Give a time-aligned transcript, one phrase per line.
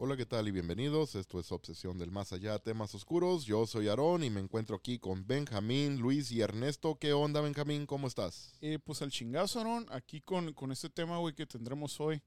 [0.00, 0.46] Hola, ¿qué tal?
[0.46, 1.16] Y bienvenidos.
[1.16, 3.44] Esto es Obsesión del Más Allá, temas oscuros.
[3.46, 6.96] Yo soy Aarón y me encuentro aquí con Benjamín, Luis y Ernesto.
[7.00, 7.84] ¿Qué onda, Benjamín?
[7.84, 8.54] ¿Cómo estás?
[8.60, 12.22] Eh, pues al chingazo, Aarón, aquí con, con este tema, güey, que tendremos hoy,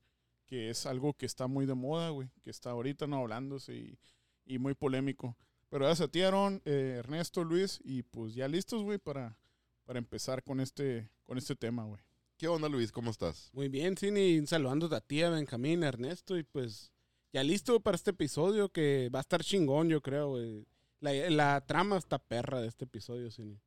[0.45, 3.97] que es algo que está muy de moda, güey, que está ahorita no hablándose y,
[4.45, 5.38] y muy polémico.
[5.69, 9.38] Pero gracias a ti, Aarón, eh, Ernesto, Luis, y pues ya listos, güey, para,
[9.86, 12.02] para empezar con este, con este tema, güey.
[12.36, 12.92] ¿Qué onda, Luis?
[12.92, 13.49] ¿Cómo estás?
[13.53, 16.92] Muy bien, Cini, saludando a ti, a Benjamín, a Ernesto, y pues
[17.33, 20.65] ya listo para este episodio que va a estar chingón, yo creo, güey.
[20.99, 23.59] La, la trama está perra de este episodio, Cini.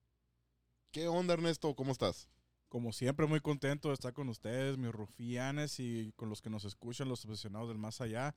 [0.93, 1.75] ¿Qué onda, Ernesto?
[1.75, 2.29] ¿Cómo estás?
[2.69, 6.65] Como siempre, muy contento de estar con ustedes, mis rufianes, y con los que nos
[6.65, 8.35] escuchan, los obsesionados del más allá.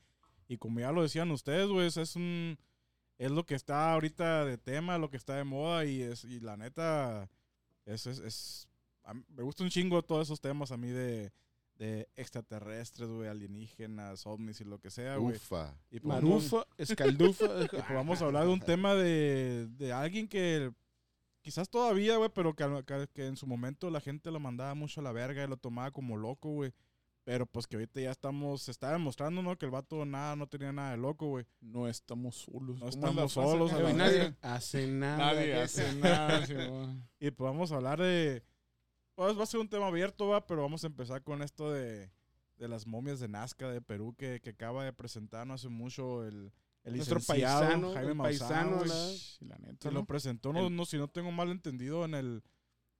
[0.47, 2.57] Y como ya lo decían ustedes, güey, es un...
[3.19, 6.39] Es lo que está ahorita de tema, lo que está de moda, y, es, y
[6.39, 7.29] la neta,
[7.85, 8.67] es, es, es-
[9.03, 11.31] a me gusta un chingo todos esos temas a mí de,
[11.77, 15.35] de extraterrestres, güey, alienígenas, ovnis y lo que sea, güey.
[15.35, 15.75] Ufa.
[15.91, 17.45] Y pues Marufa, Escaldufa.
[17.63, 20.71] y pues vamos a hablar de un tema de, de alguien que
[21.41, 24.73] quizás todavía, güey, pero que, a- que- que en su momento la gente lo mandaba
[24.75, 26.73] mucho a la verga y lo tomaba como loco, güey.
[27.23, 29.57] Pero pues que ahorita ya estamos, se está demostrando, ¿no?
[29.57, 31.45] Que el vato nada, no tenía nada de loco, güey.
[31.59, 32.79] No estamos solos.
[32.79, 35.17] No ¿Cómo es estamos solos, a nadie hace nada.
[35.17, 36.45] Nadie hace nada.
[37.19, 38.43] Y pues vamos a hablar de...
[39.17, 42.11] Pues va a ser un tema abierto, va, pero vamos a empezar con esto de,
[42.59, 46.23] de las momias de Nazca de Perú que, que acaba de presentar no hace mucho
[46.23, 46.51] el,
[46.83, 48.89] el Nuestro licenciado paisano, Jaime güey.
[49.41, 52.43] la- neta, lo presentó, no, El- no, si no tengo mal entendido, en el.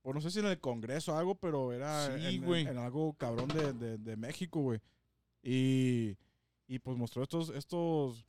[0.01, 3.13] O no sé si en el Congreso o algo, pero era Sí, en, en algo
[3.13, 4.79] cabrón de, de- de México, güey.
[5.44, 6.17] Y,
[6.67, 8.25] y pues mostró estos, estos.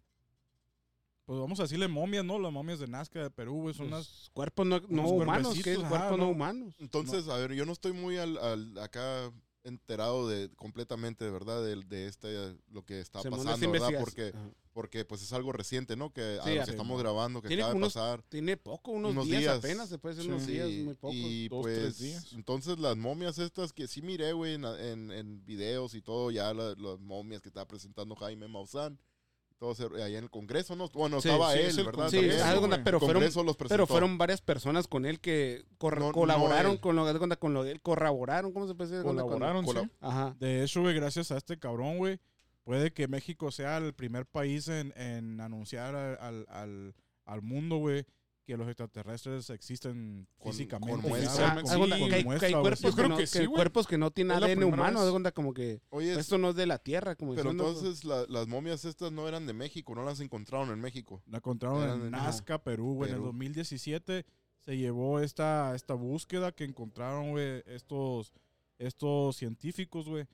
[1.29, 2.39] Pues vamos a decirle momias, ¿no?
[2.39, 3.75] Las momias de Nazca de Perú, güey.
[3.75, 4.09] Son unas.
[4.09, 5.79] Los cuerpos no, no unos humanos, ¿qué es?
[5.79, 6.29] Cuerpos ajá, no ¿no?
[6.31, 6.75] humanos.
[6.79, 9.31] Entonces, a ver, yo no estoy muy al, al- acá
[9.63, 13.91] enterado de completamente, de verdad, de, de este, lo que está pasando, ¿verdad?
[14.01, 14.51] Porque, Ajá.
[14.73, 16.11] porque pues es algo reciente, ¿no?
[16.15, 18.23] Que a Sí, lo que estamos grabando, que Tiene acaba de unos- pasar.
[18.31, 19.59] Tiene poco, unos, Unos días, días.
[19.59, 20.35] apenas, se puede decir Sí.
[20.35, 21.13] unos días, muy poco.
[21.13, 22.33] Y Dos, pues, tres días.
[22.33, 26.55] entonces las momias estas que sí miré, güey, en, en, en videos y todo, ya
[26.55, 28.99] la- las momias que estaba presentando Jaime Maussan,
[29.59, 30.89] todo ese- allá en el Congreso, ¿no?
[30.91, 32.09] Bueno, Sí, estaba sí, él, ¿verdad?
[32.11, 32.85] Sí, güey.
[32.85, 36.81] pero fueron, los pero fueron varias personas con él que cor- No- no colaboraron él.
[36.81, 37.05] con lo
[37.39, 39.05] con lo de él, corroboraron, ¿cómo se puede decir?
[39.05, 39.91] Colaboraron, Cola- sí.
[40.01, 40.37] Ajá.
[40.39, 42.21] De hecho, güey, gracias a este cabrón, güey,
[42.63, 46.95] puede que México sea el primer país en, en anunciar al, al, al,
[47.25, 48.05] al mundo, güey,
[48.49, 51.03] que los extraterrestres existen Con- físicamente.
[51.03, 51.63] con muestra.
[51.63, 52.63] cuenta Sí, que hay, muestra, que hay güey.
[52.63, 53.57] cuerpos que, no, que que sí, güey.
[53.57, 56.79] cuerpos que no tienen ADN humano, cuenta como que Oye, esto no es de la
[56.79, 60.21] Tierra, como pero diciendo, entonces la- las momias estas no eran de México, no las
[60.21, 61.23] encontraron en México.
[61.27, 63.11] La encontraron Eran en Nazca, Perú, güey.
[63.11, 63.27] En el Perú.
[63.27, 64.25] 2017
[64.61, 68.33] se llevó esta, esta búsqueda que encontraron, güey, estos,
[68.79, 70.25] estos científicos, güey.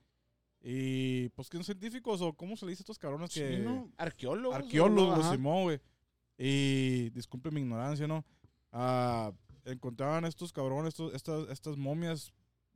[0.62, 3.58] Y, pues, ¿qué son científicos o cómo se le dice a estos cabrones Sí, que...
[3.58, 3.90] ¿no?
[3.98, 4.56] arqueólogos.
[4.56, 5.30] arqueólogos.
[5.30, 5.80] Simón, güey.
[6.38, 8.24] Y disculpe mi ignorancia, ¿no?
[8.72, 9.32] Ah,
[9.64, 12.32] encontraban estos cabrones, estos, estas, estas momias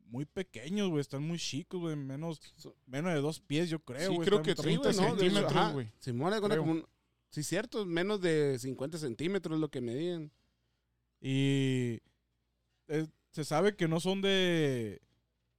[0.07, 1.01] muy pequeños, güey.
[1.01, 1.97] Están muy chicos, güey.
[1.97, 2.41] Menos,
[2.87, 4.27] menos de dos pies, yo creo, Sí, güey.
[4.29, 4.99] creo Están- que están- 30 Sí.
[5.01, 5.93] De- centímetros, güey.
[5.99, 6.59] Simón, Creo.
[6.61, 6.87] como un-
[7.31, 10.33] Sí, cierto, menos de 50 centímetros es lo que medían.
[11.21, 12.01] Y
[12.89, 15.03] eh, se sabe que no son de...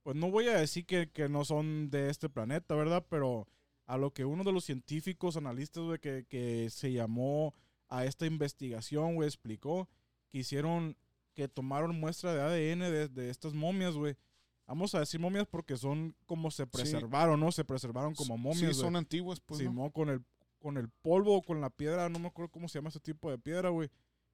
[0.02, 3.06] Pues no voy a decir que, que no son de este planeta, ¿verdad?
[3.08, 3.46] Pero
[3.86, 7.54] a lo que uno de los científicos, analistas, güey, que, que se llamó
[7.90, 9.88] a esta investigación, güey, explicó
[10.30, 10.96] que hicieron,
[11.34, 14.16] que tomaron muestra de ADN de, de estas momias, güey.
[14.66, 17.50] Vamos a decir momias porque son como se preservaron, ¿no?
[17.50, 19.70] Se preservaron como momias, Sí, son antiguas, pues, ¿no?
[19.70, 20.24] Simón, con el,
[20.60, 23.30] con el polvo o con la piedra, no me acuerdo cómo se llama ese tipo
[23.30, 23.90] de piedra, güey.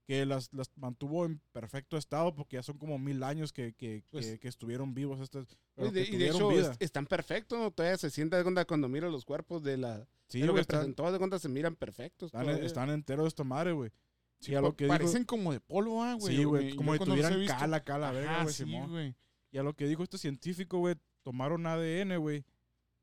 [0.06, 4.04] Que las, las mantuvo en perfecto estado porque ya son como mil años que, que,
[4.12, 5.46] Pues- que, que estuvieron vivos estas.
[5.76, 7.70] Y de, y hecho, es- están perfectos, ¿no?
[7.72, 10.06] Todavía se siente haz de cuenta cuando mira los cuerpos de la.
[10.28, 12.26] Sí, de lo güey, que están, presentó, haz de cuenta se miran perfectos.
[12.32, 13.90] están, están enteros esta madre, güey.
[14.38, 16.36] Sí, a lo que dijo- parecen como de polvo, ah, güey.
[16.36, 18.90] Sí, güey, como si tuvieran visto- cala, cala, verga, güey, sí, Simón.
[18.90, 19.14] güey.
[19.50, 22.44] Y a lo que dijo este científico, güey, tomaron ADN, güey,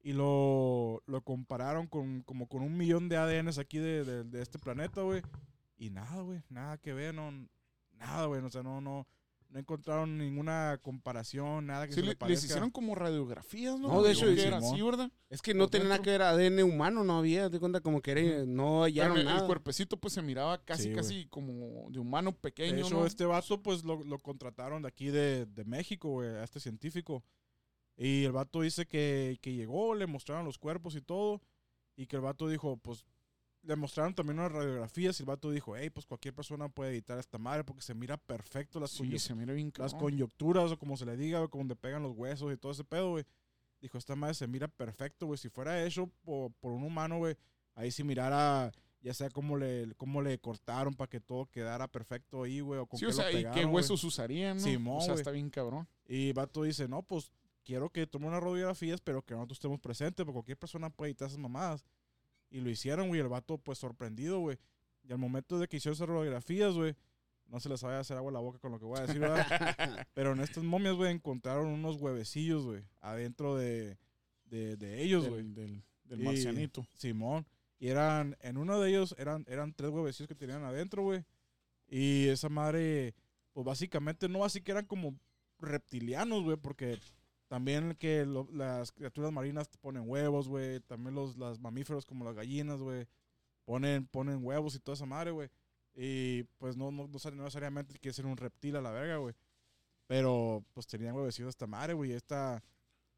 [0.02, 4.42] y lo, lo compararon con como con un millón de ADNs aquí de, de- de
[4.42, 5.22] este planeta, güey.
[5.84, 7.32] Y nada, güey, nada que ver, no,
[7.94, 9.06] nada, güey, o sea, no, no,
[9.50, 13.90] no encontraron ninguna comparación, nada que Sí, se le- le les hicieron como radiografías, ¿no?
[13.90, 15.12] No, de hecho, era así, ¿verdad?
[15.30, 18.12] Es que no tenía nada que ver ADN humano, no había, de cuenta como que
[18.12, 19.46] era, no hallaron el, el nada.
[19.46, 23.06] cuerpecito pues se miraba casi, Sí, casi como de humano De pequeño, hecho, ¿no?
[23.06, 27.24] este vato, pues, lo, lo contrataron de aquí de, de México, güey, a este científico.
[27.98, 31.42] Y el vato dice que, que llegó, le mostraron los cuerpos y todo.
[31.96, 33.06] Y que el vato dijo, pues,
[33.64, 35.20] le mostraron también unas radiografías.
[35.20, 38.18] Y el vato dijo, hey, pues cualquier persona puede editar esta madre porque se mira
[38.18, 41.76] perfecto las, Sí, se mira bien las conyunturas o como se le diga, como donde
[41.76, 43.26] pegan los huesos y todo ese pedo, güey.
[43.82, 45.38] Dijo, esta madre se mira perfecto, güey.
[45.38, 47.36] Si fuera hecho por, por un humano, güey,
[47.76, 48.72] ahí sí mirara,
[49.02, 52.86] ya sea cómo le, cómo le cortaron para que todo quedara perfecto ahí, güey, o
[52.86, 53.76] con Sí, qué o sea, lo ¿y pegaron, qué güey.
[53.76, 54.64] huesos usarían, no?
[54.64, 55.22] Simón, o sea, güey.
[55.22, 55.88] está bien cabrón.
[56.08, 57.32] Y el vato dice, no, pues
[57.66, 61.28] quiero que tome unas radiografías, pero que nosotros estemos presentes, porque cualquier persona puede editar
[61.28, 61.84] esas mamadas.
[62.54, 64.58] Y lo hicieron, güey, el vato pues sorprendido, güey.
[65.04, 66.96] Y al momento de que hicieron esas radiografías, güey,
[67.48, 69.20] no se les vaya a hacer agua la boca con lo que voy a decir,
[69.20, 69.46] ¿verdad?
[70.14, 73.98] pero en estas momias, güey, encontraron unos huevecillos, güey, adentro de,
[74.46, 75.42] de, de ellos, güey.
[75.42, 76.86] Del, del, del Y- marcianito.
[76.94, 77.46] Simón.
[77.80, 81.26] Y eran, en uno de ellos eran, eran tres huevecillos que tenían adentro, güey.
[81.88, 83.16] Y esa madre,
[83.52, 85.20] pues básicamente no así que eran como
[85.60, 87.00] reptilianos, güey, porque
[87.54, 90.80] también que lo- las criaturas marinas ponen huevos, güey.
[90.80, 93.06] También los las mamíferos como las gallinas, güey,
[93.64, 95.50] ponen, ponen huevos y toda esa madre, güey.
[95.94, 99.36] Y pues no, no, no necesariamente quiere ser un reptil a la verga, güey.
[100.08, 102.10] Pero pues tenían huevecillos esta madre, güey.
[102.10, 102.64] y Esta,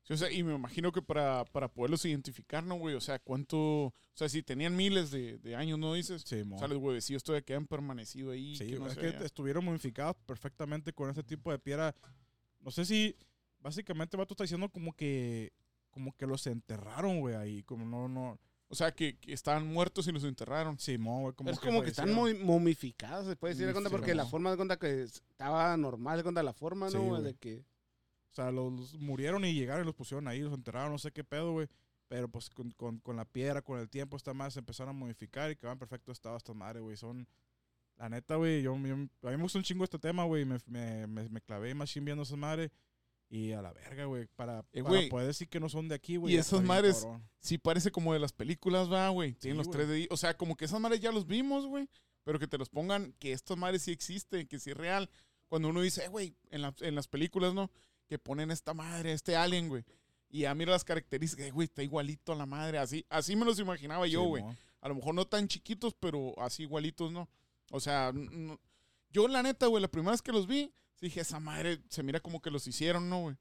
[0.03, 2.93] Sí, o sea, y me imagino que para, para poderlos identificar, ¿no, güey?
[2.93, 3.57] O sea, ¿cuánto...?
[3.85, 6.23] O sea, si tenían miles de, de años, ¿no dices?
[6.23, 6.57] Simón.
[6.57, 8.57] O sea, los huevecillos todavía quedan permanecido ahí.
[8.57, 9.23] Sí, que no, es que vea.
[9.23, 11.95] estuvieron modificados perfectamente con este tipo de piedra.
[12.59, 13.15] No sé si,
[13.65, 15.51] básicamente, vato está diciendo como que,
[15.89, 17.63] como que los enterraron, güey, ahí.
[17.63, 18.39] Como no, no.
[18.67, 20.79] O sea, que, que estaban muertos y los enterraron.
[20.79, 24.15] Simón, güey, como es como que están muy momificados, se puede decir, de cuenta, porque
[24.15, 27.03] la forma de cuenta que estaba normal, de cuenta la forma, Sí, ¿no?
[27.05, 27.23] güey.
[27.23, 27.59] de que
[28.31, 31.11] O sea, los, los murieron y llegaron y los pusieron ahí, los enterraron, no sé
[31.11, 31.67] qué pedo, güey.
[32.07, 34.99] Pero pues con, con, con la piedra, con el tiempo, esta madre se empezaron a
[34.99, 36.95] modificar y quedaban en perfecto estado estas madres, güey.
[36.97, 37.27] Son,
[37.97, 38.97] la neta, güey, yo, yo- a
[39.31, 40.43] mí me gusta un chingo este tema, güey.
[40.45, 42.69] Me, me, me, me clavé más viendo esas madres.
[43.29, 46.15] Y a la verga, güey, para, Eh, para poder decir que no son de aquí,
[46.17, 46.33] güey.
[46.35, 47.27] Y esas madres- cabrón.
[47.39, 49.33] Sí, parece como de las películas, va, güey.
[49.33, 49.77] Tienen los güey.
[49.77, 51.89] tres de O sea, como que esas madres ya los vimos, güey.
[52.23, 55.09] Pero que te los pongan, que estas madres sí existen, que sí es real.
[55.47, 57.69] Cuando uno dice, eh, güey, en, la- en las películas, ¿no?
[58.07, 59.83] Que ponen esta madre, este alien, güey.
[60.29, 62.77] Y ya mira las características, eh, güey, está igualito a la madre.
[62.79, 64.43] Así, así me los imaginaba yo, güey.
[64.81, 67.27] A lo mejor no tan chiquitos, pero así igualitos, ¿no?
[67.71, 68.59] O sea, no-
[69.09, 70.73] yo la neta, güey, la primera vez que los vi, sí
[71.05, 73.35] dije, esa madre se mira como que los hicieron, ¿no, güey?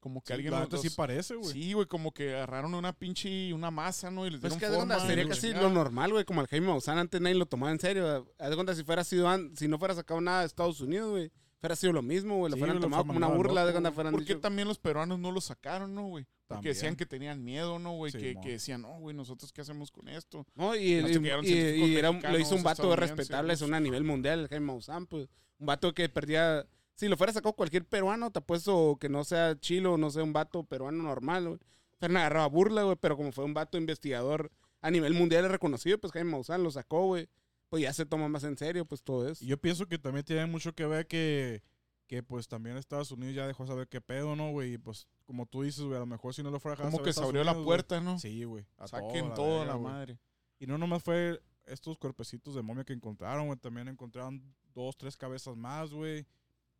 [0.00, 1.52] Como que Sí, alguien la los- sí parece, güey.
[1.52, 4.26] Sí, güey, como que agarraron una pinche, una masa, ¿no?
[4.26, 5.08] Y les Pues dieron que de cuenta, forma.
[5.08, 5.62] sería casi chingada.
[5.62, 8.26] lo normal, güey, como el Jaime Maussan antes nadie lo tomaba en serio.
[8.38, 11.30] Haz de cuenta si fuera sido, si no fuera sacado nada de Estados Unidos, güey,
[11.60, 13.92] fuera sido lo mismo, güey, lo Sí, fueran tomado como una burla, de loco, cuenta
[13.92, 16.26] fueran ¿Por qué dicho, también los peruanos no lo sacaron, no, güey?
[16.48, 18.10] Porque decían que tenían miedo, ¿no, güey?
[18.12, 20.44] Sí, que, que decían, no, güey, ¿nosotros qué hacemos con esto?
[20.56, 23.70] No, y, y- que y- y era un- lo hizo un vato respetable rusos.
[23.70, 25.28] a nivel mundial, el Jaime Maussan, pues.
[25.60, 26.66] Un vato que perdía.
[26.94, 30.32] Si lo fuera sacado cualquier peruano, te apuesto que no sea chilo, no sea un
[30.32, 31.60] vato peruano normal, güey.
[31.98, 34.50] Fueran agarrado a burla, güey, pero como fue un vato investigador
[34.80, 37.28] a nivel mundial reconocido, pues Jaime Maussan lo sacó, güey.
[37.68, 39.42] Pues ya se toma más en serio, pues todo eso.
[39.42, 41.62] Y yo pienso que también tiene mucho que ver que,
[42.06, 44.74] que pues también Estados Unidos ya dejó saber qué pedo, ¿no, güey?
[44.74, 46.90] Y pues como tú dices, güey, a lo mejor si no lo fuera a dejar
[46.92, 48.10] Como que se Estados abrió la Unidos, puerta, ¿no?
[48.10, 48.66] güey, Sí, güey.
[48.76, 49.92] a Saquen todo, toda la güey.
[49.92, 50.18] madre.
[50.58, 53.58] Y no nomás fue estos cuerpecitos de momia que encontraron, güey.
[53.58, 54.42] También encontraron
[54.74, 56.26] dos, tres cabezas más, güey.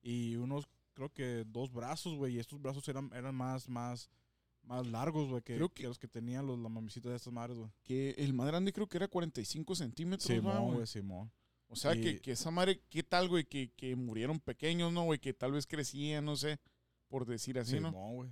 [0.03, 2.35] Y unos, creo que dos brazos, güey.
[2.35, 4.11] Y estos brazos eran, eran más, más,
[4.63, 7.33] más largos, güey, que, Creo que que- los que tenían los, las mamicitas de estas
[7.33, 7.71] madres, güey.
[7.85, 10.87] Que el más grande creo que era 45 centímetros, Simón, güey.
[10.87, 11.31] Simón.
[11.69, 13.45] O sea, Y- que, que esa madre, ¿qué tal, güey?
[13.45, 15.19] Que, que murieron pequeños, ¿no, güey?
[15.19, 16.59] Que tal vez crecían, no sé,
[17.09, 17.89] por decir así, ¿no?
[17.91, 18.31] Simón, güey.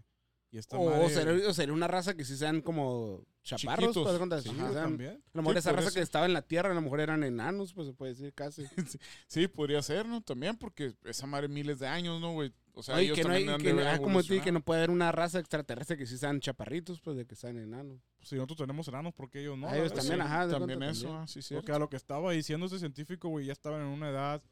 [0.52, 1.04] Y esta O, madre...
[1.04, 4.18] o sería, o sería una raza que sí sean como chaparros, Chiquitos.
[4.18, 5.10] pues, Sí, ajá, sean- también.
[5.12, 5.94] a lo mejor Sí, esa raza eso.
[5.94, 8.64] que estaba en la tierra, a lo mejor eran enanos, pues se puede decir casi.
[9.28, 10.20] Sí, podría ser, ¿no?
[10.22, 12.52] También porque esa madre miles de años, ¿no, güey?
[12.72, 14.52] O sea, No, y ellos que no hay, que no- ah, como te dije, que
[14.52, 18.00] no puede haber una raza extraterrestre que sí sean chaparritos, pues de que sean enanos.
[18.22, 19.68] Si nosotros tenemos enanos, ¿por qué ellos no?
[19.68, 20.20] Ah, ellos también, sí.
[20.22, 21.22] ajá, También cuenta, eso, también.
[21.22, 21.54] ah, sí, sí.
[21.54, 24.42] Porque a lo que estaba diciendo ese científico, güey, ya estaban en una edad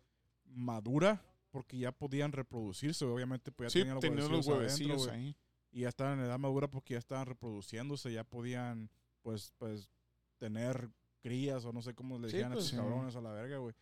[0.44, 5.36] madura porque ya podían reproducirse, obviamente, pues ya Sí, tenían los huevecillos adentro, ahí.
[5.70, 8.90] Y ya estaban en edad madura porque ya estaban reproduciéndose, ya podían,
[9.22, 9.90] pues, pues,
[10.38, 10.88] tener
[11.20, 12.84] crías o no sé cómo le Sí, decían a pues, estos sí.
[12.84, 13.74] cabrones a la verga, güey.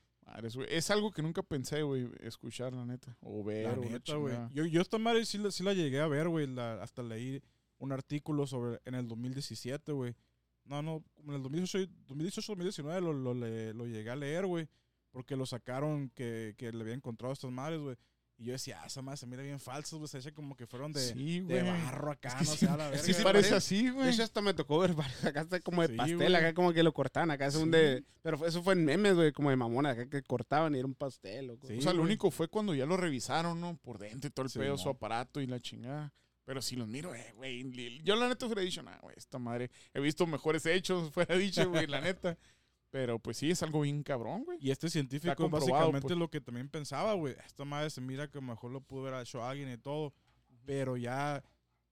[0.69, 3.17] Es algo que nunca pensé, güey, escuchar, la neta.
[3.21, 4.35] O ver, La neta, güey.
[4.53, 6.49] Yo, yo esta madre sí, la- sí la llegué a ver, güey.
[6.49, 7.41] la- Hasta leí
[7.79, 10.17] un artículo sobre en el 2017, güey.
[10.65, 14.67] No, no, en el 2018, 2018 2019 lo, lo, lo llegué a leer, güey.
[15.13, 17.97] Porque lo sacaron que, que le había encontrado estas madres, güey.
[18.39, 20.09] Y yo decía, ah, esa madre se mira bien falsa, güey.
[20.09, 22.67] Se echa como que fueron de, Sí, de barro acá, Es que no sí- sé,
[22.69, 23.03] a la verga.
[23.03, 24.11] Sí, parece así, De güey.
[24.11, 24.91] hecho, hasta me tocó ver
[25.35, 28.05] acá está como de Sí, pastel, acá como que lo cortaban, acá es un de...
[28.21, 30.87] Pero fue- eso fue en memes, güey, como de mamona, acá que cortaban y era
[30.87, 31.67] un pastel, loco.
[31.67, 31.79] Sí.
[31.79, 33.79] O sea, lo único fue cuando ya lo revisaron, ¿no?
[33.79, 36.13] Por dentro y todo el Sí, pedo, su aparato y la chingada.
[36.45, 37.65] Pero si los miro, eh, güey.
[38.05, 39.69] Yo la neta hubiera dicho, nah, güey, esta madre.
[39.95, 42.37] He visto mejores hechos, fuera dicho, güey, la neta.
[42.91, 44.59] Pero pues sí, es algo bien cabrón, güey.
[44.61, 46.19] Y este científico básicamente pues.
[46.19, 49.45] lo que también pensaba, güey, esta madre se mira que mejor lo pudo haber hecho
[49.45, 50.15] alguien y todo,
[50.65, 51.43] pero ya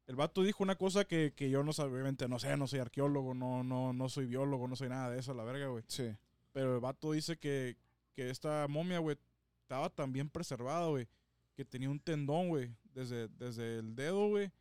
[0.06, 2.80] el vato dijo una cosa que, que yo no sé, obviamente no sé, no soy
[2.80, 5.84] arqueólogo, no, no, no soy biólogo, no soy nada de eso, la verga, güey.
[5.88, 6.14] Sí.
[6.52, 7.76] Pero el vato dice que,
[8.14, 9.16] que esta momia, güey,
[9.62, 11.08] estaba tan bien preservada, güey,
[11.54, 14.52] que tenía un tendón, güey, desde, desde el dedo, güey,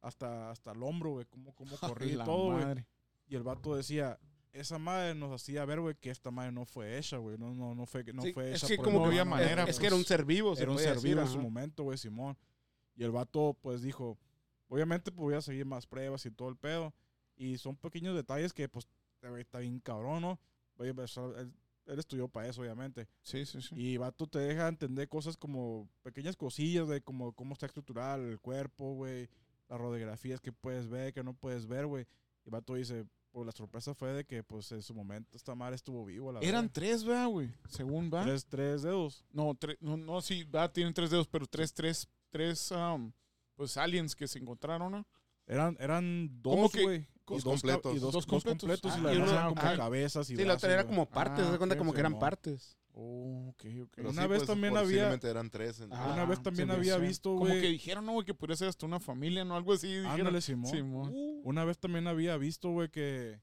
[0.00, 2.84] hasta, hasta el hombro, güey, cómo, cómo corría y todo, güey.
[3.26, 4.18] Y el vato decía,
[4.52, 7.74] esa madre nos hacía ver, güey, que esta madre no fue hecha, güey, no, no,
[7.74, 9.56] no fue, no Sí, fue es hecha que por como el que había manera, es,
[9.56, 9.70] güey.
[9.70, 11.84] es que era un ser vivo, se Era un ser decir, vivo en su momento,
[11.84, 12.36] güey, Simón.
[12.94, 14.18] Y el vato, pues, dijo,
[14.68, 16.92] obviamente, pues, voy a seguir más pruebas y todo el pedo.
[17.36, 18.86] Y son pequeños detalles que, pues,
[19.22, 20.40] güey, está bien cabrón, ¿no?
[20.76, 21.52] Oye, pues, él,
[21.86, 23.08] él estudió para eso, obviamente.
[23.22, 23.74] Sí, sí, sí.
[23.74, 28.38] Y vato te deja entender cosas como pequeñas cosillas de como cómo está estructurado el
[28.38, 29.30] cuerpo, güey.
[29.68, 32.06] Las radiografías que puedes ver, que no puedes ver, güey.
[32.44, 35.76] Y vato dice, pues la sorpresa fue de que, pues, en su momento esta madre
[35.76, 36.70] estuvo vivo, la Eran verdad.
[36.74, 37.50] tres, ¿verdad, güey?
[37.68, 38.22] Según va.
[38.22, 39.24] tres, tres dedos.
[39.32, 43.10] No, tres, no, no, sí, va, tienen tres dedos, pero tres, tres, tres, um,
[43.56, 45.06] pues, aliens que se encontraron, ¿no?
[45.46, 47.06] Eran, eran ¿Cómo dos, que- güey.
[47.24, 47.92] Dos Y ca- completos.
[47.96, 48.92] Y dos, Dos dos completos.
[48.94, 51.08] Ah, y la y eran como ah, cabezas y Sí, la brazos, otra era como
[51.08, 52.76] partes, Ah, se da cuenta como que eran partes.
[52.94, 53.90] Oh, ok, ok.
[53.96, 55.80] Pero Una sí, vez pues, también había- eran tres.
[55.80, 57.62] en- Ah, Una vez también había visto, Como güey.
[57.62, 59.56] que dijeron, no, güey, que podría ser hasta una familia, ¿no?
[59.56, 59.86] Algo así.
[59.88, 60.10] dijeron.
[60.12, 60.70] Ándale, Simón.
[60.70, 61.10] Simón.
[61.14, 63.40] Uh, Una vez también había visto, güey, que,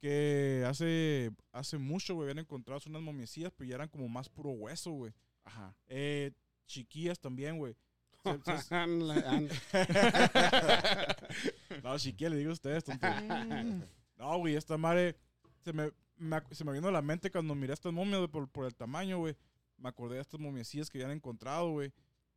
[0.00, 4.50] que hace, hace mucho, güey, habían encontrado unas momiecillas, pero ya eran como más puro
[4.50, 5.12] hueso, güey.
[5.44, 5.72] Ajá.
[5.86, 6.32] Eh,
[6.66, 7.76] chiquillas también, güey.
[11.82, 13.06] No, chiquillas, le digo a ustedes, tonto.
[14.16, 15.16] No, güey, esta madre
[15.64, 18.48] se me, me se me vino a la mente cuando miré estas momias, güey, por,
[18.48, 19.36] por el tamaño, güey.
[19.76, 21.92] Me acordé de estas momiecillas que habían encontrado, güey.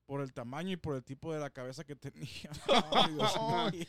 [0.05, 2.49] Por el tamaño y por el tipo de la cabeza que tenía.
[2.93, 3.35] Ay, Dios
[3.73, 3.85] mío.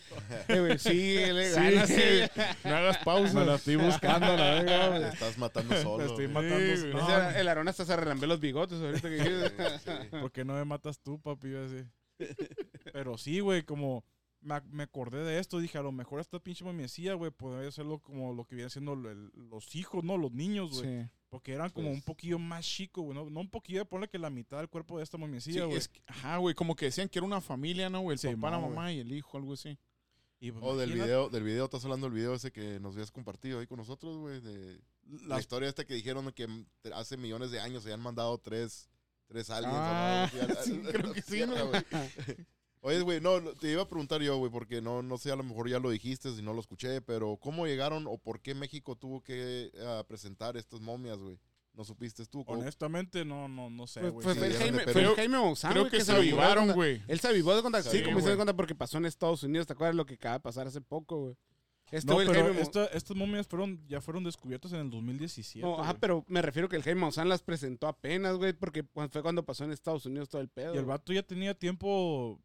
[0.49, 2.43] Eh, güey, sí, le Sí.
[2.65, 3.35] No hagas pausa.
[3.39, 5.99] Me la estoy buscando, la verga, Te estás matando solo.
[5.99, 6.35] Me estoy güey.
[6.35, 6.77] matando.
[6.77, 9.19] Sí, no, el Arón hasta se relambe los bigotes ahorita que.
[9.85, 10.09] Sí, sí.
[10.11, 11.49] ¿Por qué no me matas tú, papi?
[11.49, 11.89] Iba a decir.
[12.93, 14.05] Pero sí, güey, como
[14.41, 17.69] me, ac- me acordé de esto, dije, a lo mejor esta pinche mamiecilla, güey, podría
[17.69, 20.17] hacerlo como lo que vienen siendo el- los hijos, ¿no?
[20.17, 21.03] Los niños, güey.
[21.03, 21.09] Sí.
[21.29, 23.15] Porque eran como Pues- un poquillo más chico, güey.
[23.15, 25.77] No, no un poquillo, ponle que la mitad del cuerpo de esta Sí, mamiecilla, güey.
[25.79, 28.15] es que- ajá, güey, como que decían que era una familia, ¿no, güey?
[28.15, 29.79] El Sí, papá, la mamá y el hijo, algo así.
[30.41, 33.11] Y, pues, O del video, del video, estás hablando del video ese que nos habías
[33.11, 34.41] compartido ahí con nosotros, güey.
[34.41, 34.81] De
[35.27, 36.47] la historia esta que dijeron que
[36.95, 38.89] hace millones de años se habían mandado tres,
[39.27, 39.75] tres aliens.
[39.75, 41.55] o Ah, no, sí, creo que sí, ¿no?
[42.89, 45.43] Oye, güey, no, te iba a preguntar yo, güey, porque no, no sé, a lo
[45.45, 48.97] mejor ya lo dijiste si no lo escuché, pero ¿cómo llegaron o por qué México
[48.97, 51.39] tuvo que ah, presentar estas momias, güey?
[51.75, 52.45] ¿No supiste tú?
[52.45, 54.25] ¿Cómo- Honestamente, no, no, no sé, Fue, güey.
[54.25, 56.73] fue- sí, fue el eran de Jaime, fue Jaime Maussan, Creo que se de avivaron,
[56.73, 57.03] güey.
[57.07, 58.37] Él se avivó de Se sí, avivó, como se güey.
[58.37, 59.67] cuenta porque pasó en Estados Unidos.
[59.67, 61.37] ¿Te acuerdas lo que acaba de pasar hace poco, güey?
[61.91, 65.67] Este No, pero esta- estas momias fueron, ya fueron descubiertas en el 2017.
[65.67, 69.23] No, ajá, pero me refiero que el Jaime Maussan las presentó apenas, güey, porque fue
[69.23, 70.75] cuando pasó en Estados Unidos todo el pedo.
[70.75, 72.41] Y el vato ya tenía tiempo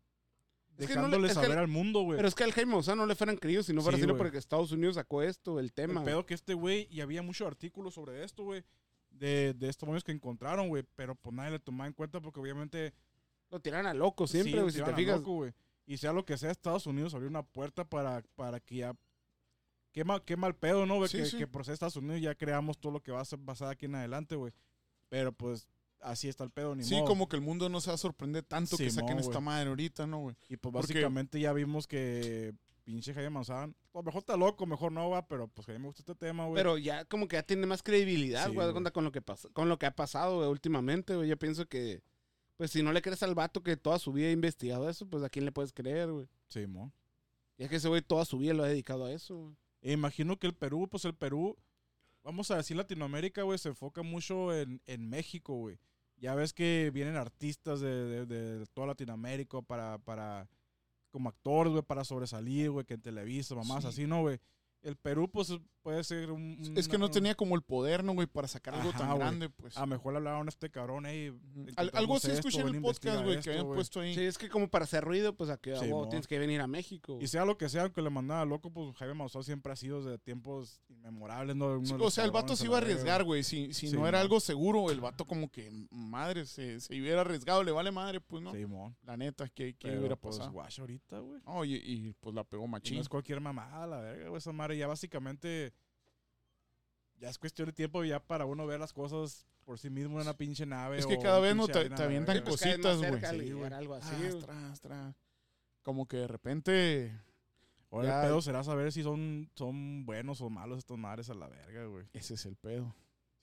[0.78, 2.18] Es que no le- dejándole que saber el- al mundo, güey.
[2.18, 4.18] Pero es que al Jaime Maussan no le fueran creído si no fuera Sí, sino
[4.18, 6.00] porque Estados Unidos sacó esto, el tema.
[6.02, 8.64] El pedo que este güey, y había muchos artículos sobre esto, güey,
[9.12, 12.40] de, de estos momias que encontraron, güey, pero pues nadie le tomaba en cuenta porque
[12.40, 12.94] obviamente...
[13.52, 15.20] Lo tiran a loco siempre, güey, si te fijas.
[15.20, 15.54] loco, güey.
[15.86, 18.96] Y sea lo que sea, Estados Unidos abrió una puerta para, para que ya...
[19.92, 20.96] Qué mal, qué mal pedo, ¿no?
[20.96, 21.08] güey?
[21.08, 23.70] Sí, que, por ser Estados Unidos ya creamos todo lo que va a ser- pasar
[23.70, 24.52] aquí en adelante, güey.
[25.10, 25.68] Pero pues
[26.04, 27.06] así está el pedo, ni Sí, modo.
[27.06, 30.06] como que el mundo no se va a sorprender tanto que saquen esta madre ahorita,
[30.08, 30.36] ¿no, güey?
[30.50, 34.66] Y pues Porque- básicamente ya vimos que pinche Jaime Maussan, a lo mejor está loco,
[34.66, 36.56] mejor no va, pero pues a mí me gusta este tema, güey.
[36.56, 39.80] Pero ya como que ya tiene más credibilidad, güey, con lo que pasa, con lo
[39.80, 41.30] que ha pasado güey, últimamente, güey.
[41.30, 42.02] Yo pienso que
[42.58, 45.24] pues si no le crees al vato que toda su vida ha investigado eso, pues
[45.24, 46.28] a quién le puedes creer, güey.
[46.50, 46.92] Sí, mo.
[47.58, 49.56] Y es que ese güey toda su vida lo ha dedicado a eso, güey.
[49.82, 51.58] E imagino que el Perú, pues el Perú,
[52.24, 55.80] vamos a decir Latinoamérica, güey, se enfoca mucho en, en México, güey.
[56.24, 58.26] Ya ves que vienen artistas de, de-
[58.60, 60.48] de toda Latinoamérica para, para,
[61.12, 63.90] como actores, güey, para sobresalir, güey, que en Televisa, mamás, Sí.
[63.90, 64.40] así, ¿no, güey?
[64.82, 65.50] El Perú, pues
[65.84, 66.58] puede ser un...
[66.78, 68.26] Es que no una- tenía como el poder, ¿no, güey?
[68.26, 69.20] Para sacar algo Ajá, tan güey.
[69.20, 69.78] grande, pues.
[69.78, 72.76] A lo mejor le hablaron a este cabrón, Al- encontramos algo así esto, escuché en
[72.76, 73.76] el podcast, güey, que habían güey.
[73.76, 74.16] puesto ahí.
[74.16, 76.08] Sí, es que como para hacer ruido, pues a que Sí, mo.
[76.10, 77.20] tienes que venir a México.
[77.22, 80.02] Y sea lo que sea, aunque le mandaba loco, pues Jaime Maussan siempre ha sido
[80.04, 81.86] de tiempos inmemorables, ¿no?
[81.86, 83.44] Sí, o sea, el vato se iba a arriesgar, güey.
[83.44, 87.22] Si, si Sí, no era algo seguro, el vato como que, madre, se, se hubiera
[87.22, 88.54] arriesgado, le vale madre, pues, ¿no?
[88.54, 88.96] Simón.
[89.04, 90.54] La neta, ¿qué, qué Pero, hubiera pues, pasado?
[90.54, 91.42] guacho ahorita, güey.
[91.46, 92.96] Oye, y pues la pegó machín.
[92.96, 94.38] no es cualquier mamada, la verga, güey.
[94.38, 95.73] Esa madre ya básicamente.
[97.20, 100.24] Ya es cuestión de tiempo ya para uno ver las cosas por sí mismo en
[100.24, 100.98] una pinche nave.
[101.00, 103.22] Es que o cada vez no te- te avientan cositas, güey.
[103.22, 104.16] Sí, algo así,
[104.82, 105.16] tras.
[105.84, 107.18] Como que de repente,
[107.92, 111.34] Ahora ya- el pedo será saber si son, son buenos o malos estos madres a
[111.34, 112.06] la verga, güey.
[112.14, 112.94] ese es el pedo.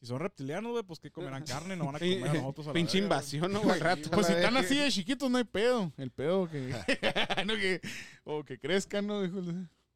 [0.00, 2.70] Si son reptilianos, güey, pues que comerán carne, no van a comer a nosotros a
[2.70, 3.60] la Pinche invasión, ¿no?
[3.60, 4.10] güey, Al rato.
[4.10, 5.92] Pues si están así de chiquitos, no hay pedo.
[5.98, 6.70] El pedo que.
[7.46, 7.80] no, que
[8.24, 9.20] o que crezcan, ¿no?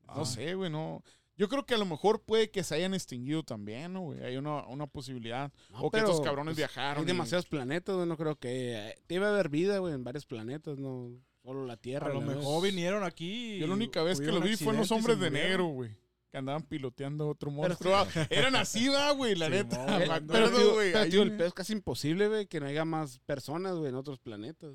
[0.06, 0.14] Ah.
[0.16, 1.02] No sé, güey, no.
[1.36, 4.22] Yo creo que a lo mejor puede que se hayan extinguido también, ¿no, güey?
[4.22, 5.52] Hay una, una posibilidad.
[5.70, 6.98] No, o que pero, estos cabrones pues, viajaron.
[6.98, 8.06] Hay y- demasiados planetas, güey.
[8.08, 8.74] No creo que.
[8.90, 11.10] eh, Debe haber vida, güey, en varios planetas, no
[11.42, 12.06] solo la Tierra.
[12.10, 13.54] A lo mejor vinieron aquí.
[13.56, 15.30] y Yo la única vez que lo vi fue en Los Hombres de.
[15.30, 15.90] Negro, güey.
[16.30, 17.94] Que andaban piloteando otro monstruo.
[17.96, 19.86] Ah, Eran así, güey, la Sí, neta.
[19.86, 20.20] mo, Me güey.
[20.26, 23.94] Pero, pero, el pedo es casi imposible, güey, que no haya más personas, güey, en
[23.94, 24.74] otros planetas.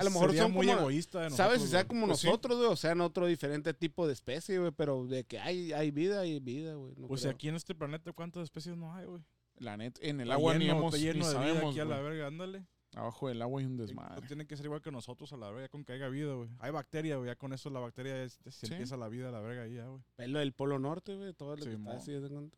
[0.00, 1.58] A lo mejor son muy como- egoísta de ¿Sabes?
[1.60, 4.58] Si nosotros, sea como Pues nosotros, güey, o sea, en otro diferente tipo de especie,
[4.58, 6.94] güey, pero de que hay, hay vida, hay vida, güey.
[6.96, 7.32] no Pues creo.
[7.32, 9.22] aquí en este planeta, ¿cuántas especies no hay, güey?
[9.58, 12.00] La neta, en el Está agua ni lleno- hemos, ni vida sabemos, aquí a la
[12.00, 12.66] verga, ándale.
[12.94, 14.26] Abajo del agua hay un No desmadre.
[14.26, 16.48] tiene que ser igual que nosotros a la verga, con que haya vida, güey.
[16.60, 17.28] Hay bacteria, güey.
[17.28, 18.72] Ya con eso la bacteria es- se Sí.
[18.72, 20.02] empieza la vida a la verga ahí, güey.
[20.16, 21.90] Pelo del Polo Norte, güey, todo lo Sí, que está mo.
[21.92, 22.56] así, ¿haz de cuenta?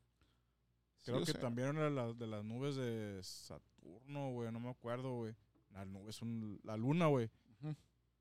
[1.05, 4.53] Creo que también era de las nubes de Saturno, güey.
[4.53, 5.35] No me acuerdo, güey.
[5.71, 7.31] Las nubes son la luna, güey.
[7.61, 7.75] Ujú.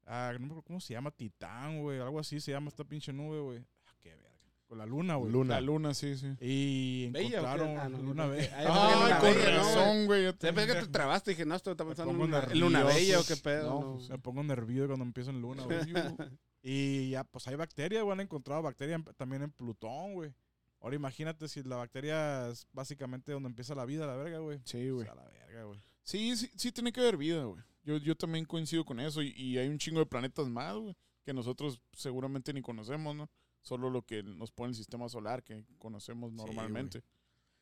[0.05, 1.11] Ah, no me acuerdo cómo se llama.
[1.11, 1.99] Titán, güey.
[1.99, 3.65] Algo así se llama esta pinche nube, güey.
[3.85, 4.27] Ah, qué verga.
[4.67, 5.31] Con la luna, güey.
[5.31, 5.55] Luna.
[5.55, 6.27] La luna, sí, sí.
[6.41, 8.57] Y ¿Bella encontraron Ah, no, luna no, bella.
[8.57, 10.23] Ay, Luna con Bella, ¿no, razón, güey.
[10.25, 11.31] yo ¿Sabes que te trabaste?
[11.31, 13.69] Dije, no, estoy estaba pensando en luna, luna bella o qué pedo.
[13.69, 13.93] No, no.
[13.95, 15.79] pues, Me pongo nervioso cuando empiezo en luna, güey.
[16.69, 18.11] Y ya, pues hay bacterias, güey.
[18.13, 20.33] Han encontrado bacterias también en Plutón, güey.
[20.81, 24.59] Ahora imagínate si la bacteria es básicamente donde empieza la vida, la verga, güey.
[24.65, 25.07] Sí, güey.
[25.07, 25.81] O sea, la verga, güey.
[26.07, 27.61] Sí, sí, sí tiene que haber vida, güey.
[27.83, 29.21] Yo, yo también coincido con eso.
[29.21, 33.29] Y, y hay un chingo de planetas más, güey, que nosotros seguramente ni conocemos, ¿no?
[33.61, 37.03] Solo lo que nos pone el sistema solar, que conocemos Sí, normalmente.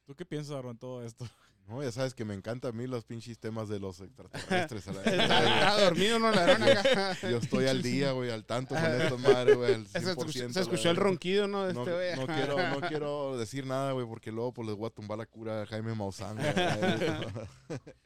[0.05, 1.27] ¿Tú qué piensas, Aaron, en todo esto?
[1.67, 4.85] No, ya sabes que me encantan a mí los pinches temas de los extraterrestres.
[4.87, 6.29] Está, está dormido, ¿no?
[6.29, 7.17] La acá.
[7.27, 9.89] Yo estoy al día, güey, al tanto con esto, madre, güey, al 100%.
[9.89, 11.65] Se escuchó, se la escuchó el ronquido, ¿no?
[11.65, 14.85] De No, este no quiero, no quiero decir nada, güey, porque luego pues les voy
[14.85, 16.35] a tumbar la cura a Jaime Maussan.
[16.35, 16.53] güey.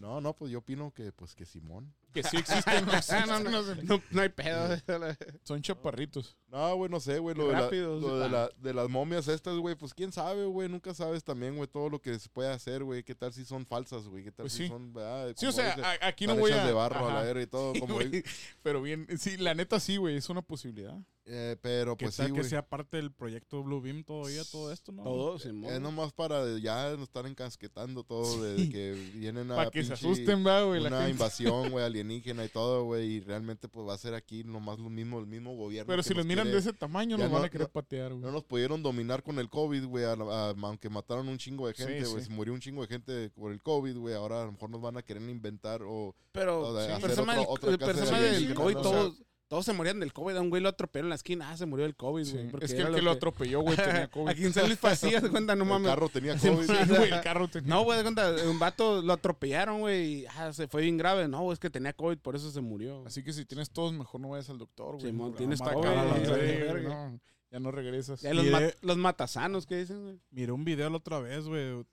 [0.00, 1.92] No, no, pues yo opino que pues que Simón.
[2.12, 3.82] Que sí existen, no, Ah, no, no, no sé.
[3.84, 4.76] no, no hay pedo.
[5.44, 6.36] Son chaparritos.
[6.48, 8.28] No, güey, no sé, güey, lo, de, la- lo de, Ah.
[8.28, 11.88] la- de las momias estas, güey, pues quién sabe, güey, nunca sabes también, güey, todo
[11.88, 14.54] lo que se puede hacer, güey, qué tal si son falsas, güey, qué tal Pues
[14.54, 14.68] si sí.
[14.68, 15.32] son, ¿verdad?
[15.36, 16.64] Sí, o sea, dice, a- aquí no voy a...
[16.66, 17.14] de barro a Ajá.
[17.18, 18.24] la verga y todo, Sí, como güey,
[18.62, 20.98] Pero bien, sí, la neta sí, güey, es una posibilidad.
[21.26, 22.50] eh, pero ¿Qué pues tal sí, que güey.
[22.50, 25.04] sea parte del proyecto Blue Beam todavía, todo esto, no?
[25.04, 25.72] Todo, Simón.
[25.72, 29.84] Es nomás para ya nos estar encasquetando todo de, de que vienen a Para que
[29.84, 33.68] se pinche- asusten, va, güey, la una invasión, güey, alienígena y todo, güey, y realmente
[33.68, 35.86] pues va a ser aquí nomás lo mismo, el mismo gobierno.
[35.86, 37.72] Pero si los nos miran quiere- de ese tamaño, nos van no- a querer no-
[37.72, 38.22] patear, güey.
[38.22, 42.22] No nos pudieron dominar con el COVID, güey, aunque mataron un chingo de gente, güey,
[42.22, 42.28] sí.
[42.28, 44.80] se murió un chingo de gente por el COVID, güey, ahora a lo mejor nos
[44.80, 46.14] van a querer inventar o...
[46.32, 48.82] Pero, o de sí, hacer persona otro- del, otra el persona del COVID, ¿no?
[48.82, 50.36] todos, todos se morían del COVID.
[50.36, 51.50] A un güey lo atropelló en la esquina.
[51.50, 52.64] Ah, se murió del COVID, Sí, güey.
[52.64, 54.28] Es que el que lo atropelló, güey, tenía COVID.
[54.28, 55.88] Aquí en San Luis Pasilla, de cuenta, no el mames.
[55.90, 56.66] carro tenía Sí, COVID.
[56.66, 57.68] sí, güey, el carro tenía...
[57.68, 61.26] No, güey, de cuenta, un vato lo atropellaron, güey, y ah, se fue bien grave.
[61.26, 63.04] No, es que tenía COVID, por eso se murió.
[63.06, 65.06] Así que si tienes todos, mejor no vayas al doctor, güey.
[65.08, 67.18] Simón, No, tienes COVID, cara sí,
[67.50, 68.20] ya no regresas.
[68.20, 68.46] Ya los,
[68.82, 70.20] los matasanos, ¿qué dicen, güey?
[70.30, 71.84] Miré un video la otra vez, güey,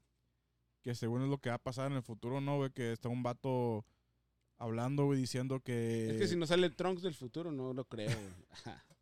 [0.83, 2.69] que según es lo que va a pasar en el futuro, ¿no, güey?
[2.69, 3.83] Que está un vato
[4.57, 6.11] hablando, güey, diciendo que...
[6.11, 8.33] Es que si no sale Trunks del futuro, no lo creo, güey.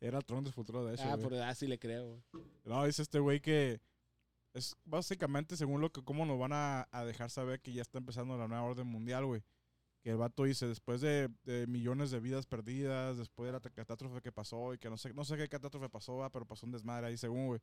[0.00, 1.22] Era Tron del futuro, de hecho, ah, güey.
[1.22, 2.44] por ah, sí le creo, güey.
[2.64, 3.80] No, dice este güey que
[4.54, 7.98] es básicamente según lo que cómo nos van a, a dejar saber que ya está
[7.98, 9.42] empezando la nueva orden mundial, güey.
[10.02, 14.22] Que el vato dice, después de, de millones de vidas perdidas, después de la catástrofe
[14.22, 16.72] que pasó, y que no sé, no sé qué catástrofe pasó, va, pero pasó un
[16.72, 17.60] desmadre ahí según, güey.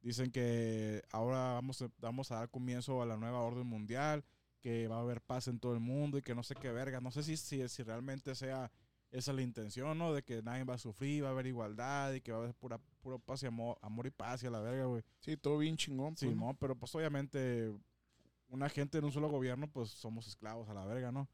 [0.00, 4.24] Dicen que ahora vamos vamos a dar comienzo a la nueva orden mundial,
[4.60, 7.00] que va a haber paz en todo el mundo y que no sé qué verga.
[7.00, 8.70] No sé si, si, si realmente sea
[9.10, 10.12] esa la intención, ¿no?
[10.12, 12.54] De que nadie va a sufrir, va a haber igualdad y que va a haber
[12.54, 15.02] pura, puro paz y amor, amor y paz y a la verga, güey.
[15.18, 16.16] Sí, todo bien chingón.
[16.16, 17.72] Sí, pues, mo, pero pues obviamente
[18.48, 21.28] una gente en un solo gobierno, pues somos esclavos a la verga, ¿no?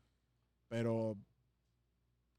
[0.68, 1.16] Pero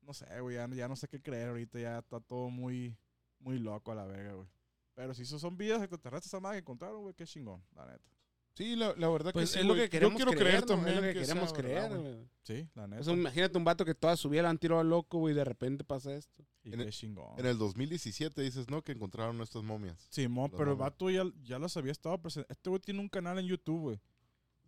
[0.01, 2.97] no sé, güey, ya, ya no sé qué creer ahorita, ya está todo muy,
[3.39, 4.47] muy loco a la verga, güey.
[4.95, 8.16] Pero si esos son vidas extraterrestres, esa madre que encontraron, güey, qué chingón, la neta.
[8.57, 10.89] Sí, la, la verdad Pues que sí, es lo que queremos Yo quiero creer, también
[10.89, 12.13] Es lo que, que queremos sea creer, verdad, güey.
[12.15, 12.27] güey.
[12.41, 13.01] Sí, la neta.
[13.01, 15.33] O sea, imagínate un vato que toda su vida lo han tirado al loco, güey,
[15.33, 16.43] y de repente pasa esto.
[16.63, 17.37] y en qué el- chingón.
[17.39, 18.81] En el 2017 dices, ¿no?
[18.81, 20.07] Que encontraron estas momias.
[20.09, 22.51] Sí, mo, pero el vato ya, ya las había estado presente.
[22.51, 23.99] Este güey tiene un canal en YouTube, güey.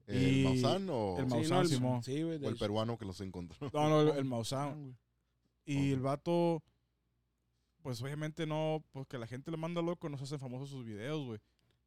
[0.06, 2.04] ¿El Y- Maussan o, el o Maussan, sí, no, el- Simón.
[2.04, 2.46] sí, güey.
[2.46, 3.58] el peruano que los encontró?
[3.74, 4.82] No, no, el, el Maussan.
[4.84, 4.96] güey.
[5.66, 6.64] Y el vato,
[7.82, 10.86] pues obviamente no, pues que la gente le manda loco, no se hacen famosos sus
[10.86, 11.40] videos, güey.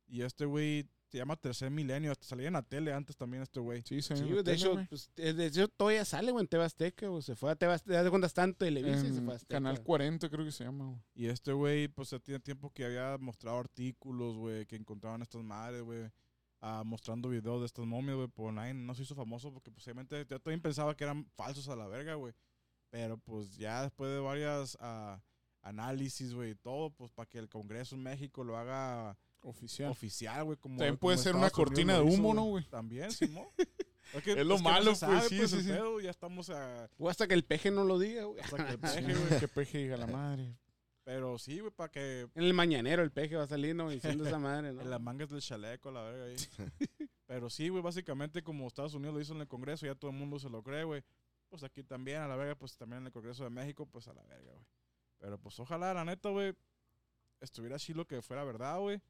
[0.09, 3.61] Y este güey se llama Tercer Milenio, hasta salía en la tele antes también este
[3.61, 3.83] güey.
[3.85, 7.21] Sí, sí, de hecho, pues, eh, de hecho, todavía sale, güey, en TV Azteca, güey.
[7.21, 9.37] Se fue a TV Azteca, de cuenta está en Televisa y se En fue a
[9.37, 9.57] Azteca.
[9.57, 11.03] Canal 40 creo que se llama, güey.
[11.15, 15.43] Y este güey, pues ya tiene tiempo que había mostrado artículos, güey, que encontraban estas
[15.43, 16.11] madres, güey.
[16.63, 18.73] ah, mostrando videos de estas momias, güey, por online.
[18.73, 22.15] No se hizo famoso porque posiblemente yo también pensaba que eran falsos a la verga,
[22.15, 22.33] güey.
[22.89, 25.23] Pero pues ya después de varias ah,
[25.61, 29.91] análisis, güey, y todo, pues para que el Congreso en México lo haga Oficial.
[29.91, 30.57] oficial, güey.
[30.57, 32.65] Como, También como puede ser una Estados cortina lo de hizo, humo, ¿no, güey?
[32.69, 33.47] También, Simón.
[34.15, 35.69] Es, que- Es lo malo, no pues, sí, pues, sí, el sí.
[35.71, 36.91] pedo, ya estamos a...
[36.99, 38.41] O hasta que el peje no lo diga, güey.
[38.43, 39.41] hasta que el peje, güey.
[39.41, 40.55] que peje diga la madre.
[41.05, 43.89] Pero sí, güey, para que En el mañanero el peje va ¿no?
[43.89, 44.83] Diciendo esa madre, ¿no?
[44.83, 46.37] en las mangas del chaleco, la verga ahí.
[47.27, 50.17] Pero sí, güey, básicamente como Estados Unidos lo hizo en el Congreso, ya todo el
[50.17, 51.03] mundo se lo cree, güey.
[51.49, 54.13] Pues aquí también, a la verga, pues también en el Congreso de México, pues a
[54.13, 54.67] la verga, güey.
[55.19, 56.55] Pero pues ojalá, la neta, güey,
[57.41, 59.01] estuviera chilo que fuera verdad, güey.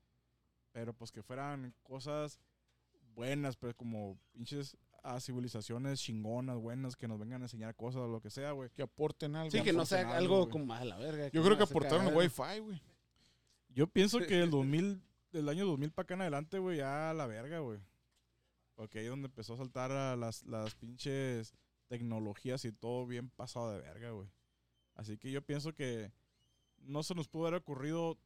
[0.73, 2.41] Pero pues que fueran cosas
[3.15, 8.09] buenas, pero como pinches a civilizaciones chingonas, buenas, que nos vengan a enseñar cosas o
[8.09, 8.71] lo que sea, güey.
[8.71, 9.51] Que aporten algo.
[9.51, 11.29] Sí, que no sea algo, como a la verga.
[11.29, 12.15] Yo creo que aportaron el.
[12.15, 12.81] Wi-Fi, güey.
[13.69, 17.15] Yo pienso que el 2000, del año 2000 para acá en adelante, güey, ya a
[17.15, 17.81] la verga, güey.
[18.75, 21.55] Porque ahí es donde empezó a saltar a las, las pinches
[21.89, 24.29] tecnologías y todo bien pasado de verga, güey.
[24.95, 26.13] Así que yo pienso que
[26.79, 28.19] no se nos pudo haber ocurrido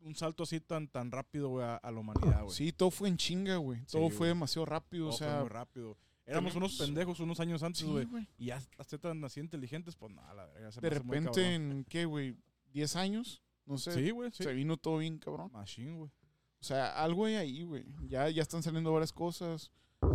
[0.00, 2.54] un salto así tan, tan rápido, güey, a, a la humanidad, güey.
[2.54, 3.80] Sí, todo fue en chinga, güey.
[3.80, 5.40] Sí, Todo fue demasiado rápido, Todo o fue sea.
[5.40, 5.98] muy rápido.
[6.24, 8.04] Éramos unos pendejos unos años antes, Sí, güey.
[8.04, 8.28] güey.
[8.36, 10.70] y ya hasta tan así inteligentes, pues nada, la verga.
[10.72, 12.36] se De repente, en qué, güey,
[12.72, 14.42] 10 años, no sé, Sí, güey, sí.
[14.44, 15.50] se vino todo bien, cabrón.
[15.52, 16.10] Machine, güey.
[16.60, 17.84] O sea, algo hay ahí, güey.
[18.08, 19.70] Ya, ya están saliendo varias cosas.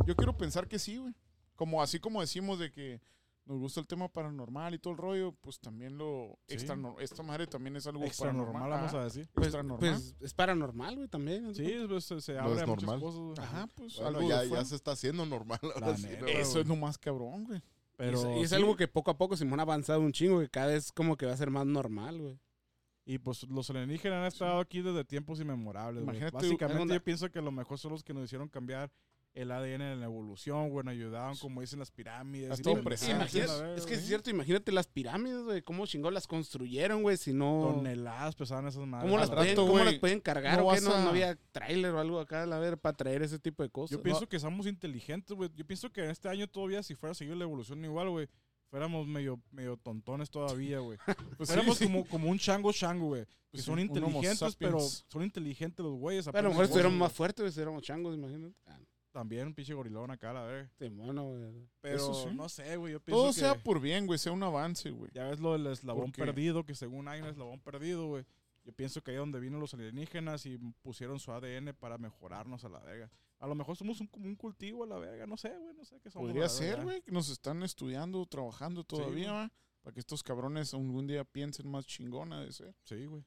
[0.05, 1.13] Yo quiero pensar que sí, güey.
[1.55, 3.01] Como así como decimos de que
[3.45, 6.53] nos gusta el tema paranormal y todo el rollo, pues también lo Sí.
[6.55, 9.29] extra esta madre también es algo Extra normal, vamos a decir.
[9.33, 9.79] Pues, extra normal.
[9.91, 11.43] pues es paranormal, güey, también.
[11.43, 11.53] ¿no?
[11.53, 12.99] Sí, pues, se, se No abre es a muchas normal.
[13.01, 13.35] cosas, güey.
[13.39, 15.59] Ajá, pues Bueno, algo ya, se está haciendo normal.
[15.75, 16.27] ahora La sí, neta, ¿no?
[16.27, 17.61] Eso es lo más cabrón, güey.
[17.97, 20.11] Pero y es, y es sí, algo que poco a poco Simón ha avanzado un
[20.11, 22.39] chingo, que cada vez como que va a ser más normal, güey.
[23.05, 26.03] Y pues los alienígenas han estado aquí desde tiempos inmemorables.
[26.05, 26.15] güey.
[26.17, 28.89] Imagínate, Básicamente yo pienso que lo mejor son los que nos hicieron cambiar
[29.33, 30.85] el ADN en la evolución, güey.
[30.85, 32.61] Nos ayudaban, como dicen las pirámides.
[32.83, 33.13] Presente.
[33.39, 37.33] Imagínate- es que es cierto, imagínate las pirámides, güey, cómo chingón las construyeron, güey, si
[37.33, 37.71] no...
[37.75, 39.09] Toneladas pesaban esas madres.
[39.09, 40.81] ¿Cómo las, rato, pueden, cómo güey, las pueden cargar no o qué?
[40.81, 43.69] No, a- no había tráiler o algo acá, a ver, para traer ese tipo de
[43.69, 43.97] cosas.
[43.97, 45.49] Yo pienso que somos inteligentes, güey.
[45.55, 48.27] Yo pienso que en este año todavía, si fuera a seguir la evolución igual, güey,
[48.69, 50.97] fuéramos medio, medio tontones todavía, güey.
[51.37, 51.85] Pues sí, Éramos sí.
[51.85, 53.25] como, como un chango chango, güey.
[53.25, 56.25] Que Pues son inteligentes, pero son inteligentes los güeyes.
[56.25, 56.91] Pero a lo mejor güey.
[56.97, 58.55] más fuertes, güey, estuviéramos changos, imagínate.
[58.65, 58.79] Ah,
[59.13, 60.71] También un pinche gorilón acá, la verga.
[60.79, 61.69] Simón, güey.
[61.81, 62.29] Pero sí.
[62.33, 62.93] no sé, güey.
[62.93, 65.11] Yo pienso Todo que sea por bien, güey, sea un avance, güey.
[65.13, 68.25] ya ves lo del eslabón perdido, que según hay un eslabón perdido, güey.
[68.63, 72.65] Yo pienso que ahí es donde vino los alienígenas y pusieron su ADN para mejorarnos
[72.65, 73.11] a la verga.
[73.37, 75.85] A lo mejor somos un, como un cultivo a la verga, no sé, güey, no
[75.85, 76.29] sé qué somos.
[76.29, 79.43] Podría ser, güey, que nos están estudiando, trabajando todavía, güey.
[79.43, 79.51] ¿va?
[79.83, 82.73] Para que estos cabrones algún día piensen más chingona de ser.
[82.83, 83.23] Sí, güey.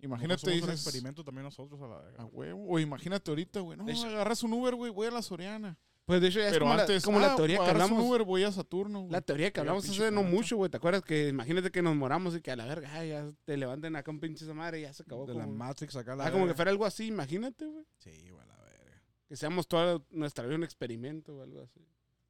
[0.00, 2.22] Imagínate, un dices, experimento también nosotros a la verga.
[2.22, 2.66] a huevo.
[2.68, 5.78] O imagínate ahorita, güey, no, De hecho- agarras un Uber, güey, voy a la Soriana.
[6.04, 7.82] Pues de hecho ya es Pero como, antes, la, como la ah, teoría que agarras
[7.82, 8.04] hablamos.
[8.04, 9.10] un Uber, voy a Saturno, güey.
[9.10, 10.70] La teoría que hablamos hace no mucho, güey.
[10.70, 13.56] ¿Te acuerdas que imagínate que nos moramos y que a la verga, ay, ya te
[13.56, 15.26] levanten acá un pinche esa madre y ya se acabó?
[15.26, 17.84] de la Matrix acá a la ah, como que fuera algo así, imagínate, güey.
[17.98, 19.02] Sí, güey, a la verga.
[19.26, 21.84] Que seamos toda nuestra vida un experimento o algo así.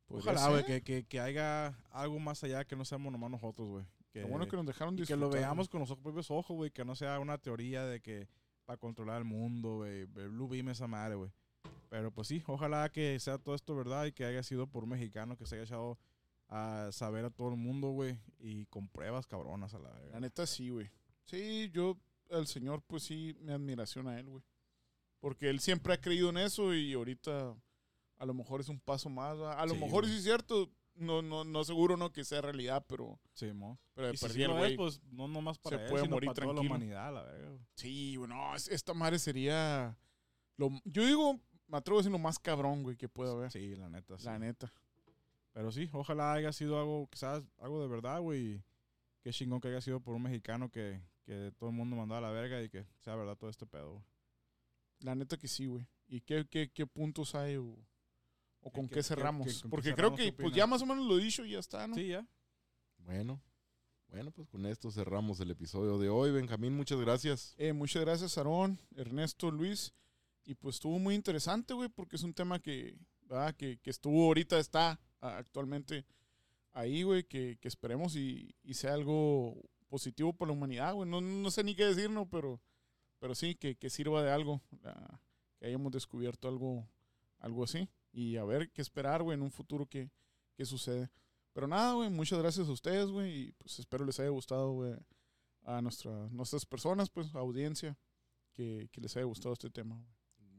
[0.06, 3.68] Podría Ojalá, güey, que, que, que haya algo más allá que no seamos nomás nosotros,
[3.68, 3.84] güey.
[4.16, 5.28] Que, Lo bueno que nos dejaron y que disfrutar.
[5.28, 6.70] lo veamos con nuestros propios ojos, güey.
[6.70, 8.28] Que no sea una teoría de que
[8.64, 10.00] para controlar el mundo, güey.
[10.02, 11.30] el Blue Beam esa madre, güey.
[11.88, 14.90] Pero pues sí, ojalá que sea todo esto verdad y que haya sido por un
[14.90, 15.98] mexicano que se haya echado
[16.48, 18.18] a saber a todo el mundo, güey.
[18.38, 20.12] Y con pruebas cabronas a la verga.
[20.12, 20.90] La neta sí, güey.
[21.24, 21.96] Sí, yo,
[22.30, 24.42] al señor, pues sí, mi admiración a él, güey.
[25.20, 27.54] Porque él siempre ha creído en eso y ahorita
[28.18, 29.36] a lo mejor es un paso más.
[29.38, 29.60] ¿va?
[29.60, 30.12] A lo Sí, mejor güey.
[30.12, 30.70] sí es cierto.
[30.96, 33.78] No, no, no seguro no que sea realidad, pero, Sí, mo.
[33.94, 34.76] pero de Y si sí el es, güey.
[34.76, 36.74] pues no nomás para se él, puede sino morir para toda la tranquilo.
[36.74, 37.48] humanidad, la verga.
[37.50, 37.60] güey.
[37.74, 39.96] Sí, güey, no, es- esta madre sería.
[40.56, 43.50] Lo, yo digo, me atrevo a decir lo más cabrón, güey, que pueda haber.
[43.50, 44.18] Sí, la neta.
[44.18, 44.24] sí.
[44.24, 44.72] La neta.
[45.52, 48.62] Pero sí, ojalá haya sido algo, quizás algo de verdad, güey.
[49.22, 52.30] Qué chingón que haya sido por un mexicano que, que todo el mundo mandaba a
[52.30, 53.92] la verga y que sea verdad todo este pedo.
[53.92, 54.04] güey.
[55.00, 55.86] La neta que sí, güey.
[56.08, 57.76] ¿Y qué, qué, qué puntos hay o,
[58.66, 59.46] o con ¿Qué- cerramos?
[59.46, 60.16] qué- con qué Porque cerramos?
[60.18, 61.94] creo que ¿Qué pues ya más o menos lo he dicho y ya está, ¿no?
[61.94, 62.26] Sí, ya.
[62.98, 63.40] Bueno,
[64.08, 66.32] bueno, pues con esto cerramos el episodio de hoy.
[66.32, 67.54] Benjamín, muchas gracias.
[67.58, 69.92] Eh, muchas gracias, Aarón, Ernesto, Luis.
[70.44, 72.96] Y pues estuvo muy interesante, güey, porque es un tema que,
[73.56, 76.04] que, que estuvo ahorita, está actualmente
[76.72, 81.08] ahí, güey, que, que esperemos y, y sea algo positivo para la humanidad, güey.
[81.08, 82.28] No, no sé ni qué decir, ¿no?
[82.28, 82.60] Pero,
[83.18, 85.20] pero sí, que, que sirva de algo, ah,
[85.58, 86.86] que hayamos descubierto algo,
[87.38, 87.88] algo así.
[88.16, 90.10] Y a ver qué esperar, güey, en un futuro que,
[90.54, 91.10] que sucede.
[91.52, 94.94] Pero nada, güey, muchas gracias a ustedes, güey, y pues espero les haya gustado, güey,
[95.64, 97.98] a nuestra, nuestras personas, pues, audiencia,
[98.54, 99.96] que, que les haya gustado este tema.
[99.96, 100.08] güey.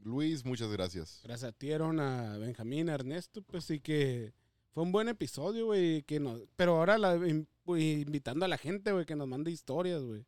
[0.03, 1.19] Luis, muchas gracias.
[1.23, 4.33] Gracias a ti, Aaron, a Benjamín, a Ernesto, pues sí que
[4.69, 7.17] fue un buen episodio, güey, que nos, pero ahora la-
[7.65, 10.25] invitando a la gente, güey, que nos mande historias, güey.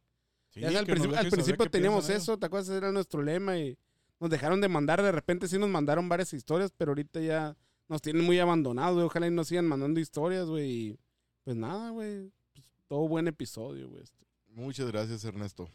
[0.49, 2.69] Sí, al, al principio teníamos eso, ¿te acuerdas?
[2.69, 3.77] Era nuestro lema y
[4.19, 7.55] nos dejaron de mandar, de repente sí nos mandaron varias historias, pero ahorita ya
[7.87, 9.05] nos tienen muy abandonados, güey.
[9.05, 10.99] Ojalá y nos sigan mandando historias, güey.
[11.43, 12.31] Pues nada, güey.
[12.53, 14.03] Pues, todo buen episodio, güey.
[14.03, 14.25] este.
[14.49, 15.69] Muchas gracias, Ernesto.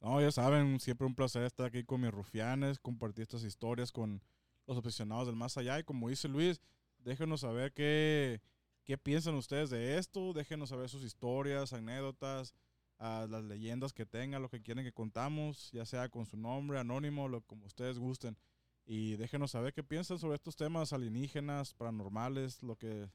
[0.00, 4.20] No, ya saben, siempre un placer estar aquí con mis rufianes, compartir estas historias con
[4.66, 5.78] los aficionados del más allá.
[5.78, 6.60] Y como dice Luis,
[6.98, 8.40] déjenos saber qué,
[8.84, 12.54] qué piensan ustedes de esto, déjenos saber sus historias, anécdotas,
[13.02, 16.78] ah, las leyendas que tengan, lo que quieren que contamos, ya sea con su nombre,
[16.78, 18.38] anónimo, lo como ustedes gusten.
[18.84, 23.08] Y déjenos saber qué piensan sobre estos temas alienígenas, paranormales, lo que,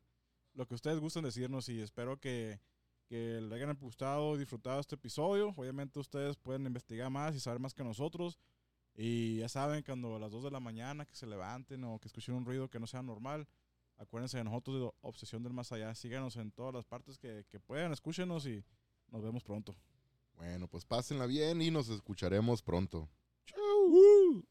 [0.53, 1.69] lo que ustedes gusten decirnos.
[1.69, 2.59] Y espero que,
[3.07, 5.53] que les hayan gustado disfrutado este episodio.
[5.55, 8.39] Obviamente ustedes pueden investigar más y saber más que nosotros.
[8.93, 12.07] Y ya saben, cuando a las 2 de la mañana que se levanten o que
[12.07, 13.47] escuchen un ruido que no sea normal,
[13.97, 15.93] acuérdense de nosotros de Obsesión del Más Allá.
[15.95, 18.63] Síganos en todas las partes que, que puedan, escúchenos y
[19.11, 19.75] nos vemos pronto.
[20.35, 23.09] Bueno, pues pásenla bien y nos escucharemos pronto.
[23.45, 24.47] Chau.